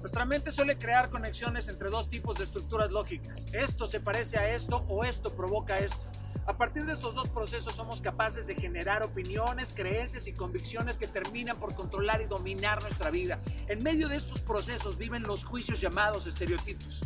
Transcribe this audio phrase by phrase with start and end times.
[0.00, 3.52] Nuestra mente suele crear conexiones entre dos tipos de estructuras lógicas.
[3.52, 6.00] Esto se parece a esto o esto provoca esto.
[6.46, 11.06] A partir de estos dos procesos somos capaces de generar opiniones, creencias y convicciones que
[11.06, 13.40] terminan por controlar y dominar nuestra vida.
[13.68, 17.02] En medio de estos procesos viven los juicios llamados estereotipos.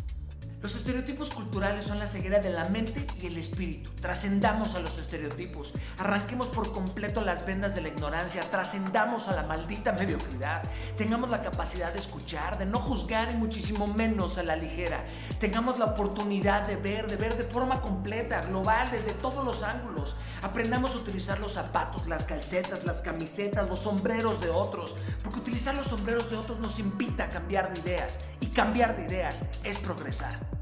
[0.65, 3.91] Los estereotipos culturales son la ceguera de la mente y el espíritu.
[4.01, 9.43] Trascendamos a los estereotipos, arranquemos por completo las vendas de la ignorancia, trascendamos a la
[9.43, 10.63] maldita mediocridad,
[10.97, 15.05] tengamos la capacidad de escuchar, de no juzgar y muchísimo menos a la ligera.
[15.39, 20.15] Tengamos la oportunidad de ver, de ver de forma completa, global, desde todos los ángulos.
[20.41, 25.75] Aprendamos a utilizar los zapatos, las calcetas, las camisetas, los sombreros de otros, porque utilizar
[25.75, 29.77] los sombreros de otros nos invita a cambiar de ideas y cambiar de ideas es
[29.77, 30.54] progresar.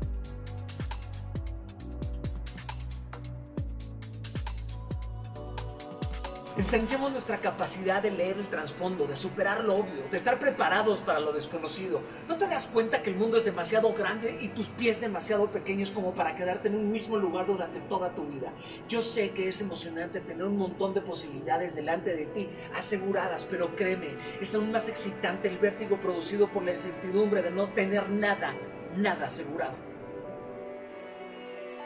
[6.55, 11.19] Ensanchemos nuestra capacidad de leer el trasfondo, de superar lo obvio, de estar preparados para
[11.19, 12.01] lo desconocido.
[12.27, 15.89] ¿No te das cuenta que el mundo es demasiado grande y tus pies demasiado pequeños
[15.89, 18.53] como para quedarte en un mismo lugar durante toda tu vida?
[18.87, 23.75] Yo sé que es emocionante tener un montón de posibilidades delante de ti, aseguradas, pero
[23.75, 24.09] créeme,
[24.39, 28.53] es aún más excitante el vértigo producido por la incertidumbre de no tener nada,
[28.95, 29.92] nada asegurado.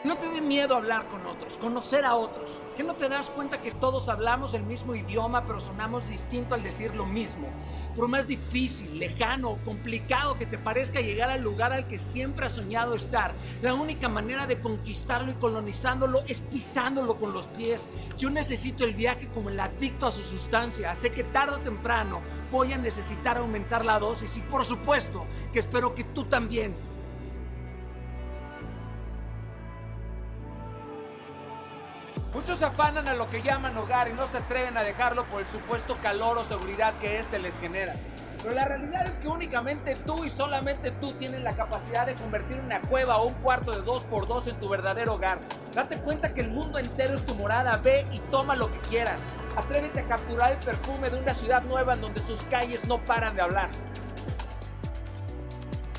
[0.04, 2.62] No te dé miedo hablar con otros, conocer a otros.
[2.76, 6.62] ¿Que no te das cuenta que todos hablamos el mismo idioma pero sonamos distinto al
[6.62, 7.48] decir lo mismo?
[7.96, 12.46] Por más difícil, lejano o complicado que te parezca llegar al lugar al que siempre
[12.46, 17.88] has soñado estar, la única manera de conquistarlo y colonizándolo es pisándolo con los pies.
[18.16, 20.94] Yo necesito el viaje como el adicto a su sustancia.
[20.94, 22.20] Sé que tarde o temprano
[22.52, 26.76] voy a necesitar aumentar la dosis y por supuesto que espero que tú también
[32.32, 35.48] Muchos afanan a lo que llaman hogar y no se atreven a dejarlo por el
[35.48, 37.94] supuesto calor o seguridad que éste les genera.
[38.42, 42.60] Pero la realidad es que únicamente tú y solamente tú tienes la capacidad de convertir
[42.60, 45.38] una cueva o un cuarto de 2x2 en tu verdadero hogar.
[45.74, 49.24] Date cuenta que el mundo entero es tu morada, ve y toma lo que quieras.
[49.56, 53.34] Atrévete a capturar el perfume de una ciudad nueva en donde sus calles no paran
[53.34, 53.70] de hablar.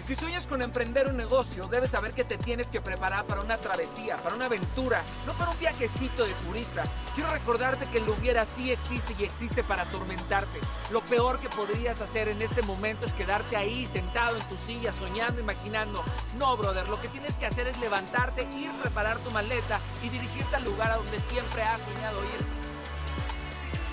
[0.09, 3.57] Si sueñas con emprender un negocio, debes saber que te tienes que preparar para una
[3.57, 6.81] travesía, para una aventura, no para un viajecito de turista.
[7.13, 10.61] Quiero recordarte que el hubiera sí existe y existe para atormentarte.
[10.89, 14.91] Lo peor que podrías hacer en este momento es quedarte ahí sentado en tu silla
[14.91, 16.03] soñando, imaginando.
[16.39, 20.55] No, brother, lo que tienes que hacer es levantarte, ir, preparar tu maleta y dirigirte
[20.55, 22.47] al lugar a donde siempre has soñado ir.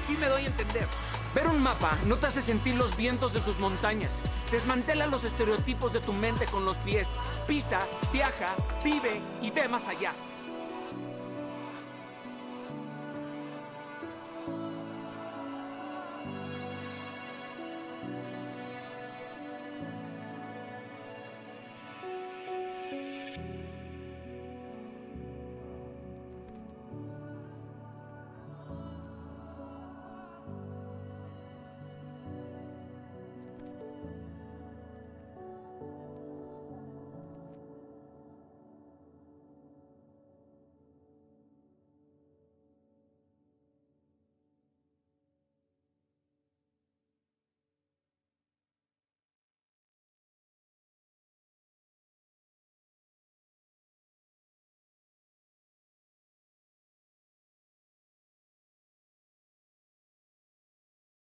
[0.07, 0.89] Sí me doy a entender.
[1.37, 4.23] Ver un mapa no te hace sentir los vientos de sus montañas.
[4.51, 7.11] Desmantela los estereotipos de tu mente con los pies.
[7.47, 7.81] Pisa,
[8.11, 8.47] viaja,
[8.83, 10.15] vive y ve más allá.